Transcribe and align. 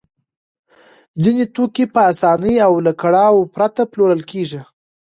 ځینې 1.23 1.43
توکي 1.55 1.85
په 1.93 2.01
اسانۍ 2.11 2.55
او 2.67 2.73
له 2.85 2.91
کړاوه 3.01 3.41
پرته 3.55 3.81
پلورل 3.91 4.21
کېږي 4.31 4.61